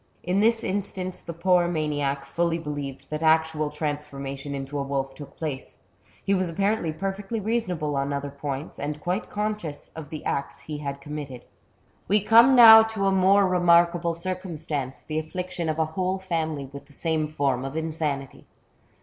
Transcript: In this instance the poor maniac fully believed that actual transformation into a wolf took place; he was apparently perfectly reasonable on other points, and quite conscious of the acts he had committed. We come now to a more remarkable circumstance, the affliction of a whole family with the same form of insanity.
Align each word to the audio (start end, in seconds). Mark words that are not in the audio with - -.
In 0.23 0.39
this 0.39 0.63
instance 0.63 1.21
the 1.21 1.31
poor 1.31 1.67
maniac 1.67 2.25
fully 2.25 2.57
believed 2.57 3.05
that 3.11 3.21
actual 3.21 3.69
transformation 3.69 4.55
into 4.55 4.79
a 4.79 4.81
wolf 4.81 5.13
took 5.13 5.37
place; 5.37 5.77
he 6.25 6.33
was 6.33 6.49
apparently 6.49 6.91
perfectly 6.91 7.39
reasonable 7.39 7.95
on 7.95 8.11
other 8.11 8.31
points, 8.31 8.79
and 8.79 8.99
quite 8.99 9.29
conscious 9.29 9.91
of 9.95 10.09
the 10.09 10.25
acts 10.25 10.61
he 10.61 10.79
had 10.79 11.01
committed. 11.01 11.45
We 12.07 12.19
come 12.19 12.55
now 12.55 12.81
to 12.81 13.05
a 13.05 13.11
more 13.11 13.45
remarkable 13.47 14.15
circumstance, 14.15 15.01
the 15.01 15.19
affliction 15.19 15.69
of 15.69 15.77
a 15.77 15.85
whole 15.93 16.17
family 16.17 16.65
with 16.73 16.87
the 16.87 16.93
same 16.93 17.27
form 17.27 17.63
of 17.63 17.77
insanity. 17.77 18.47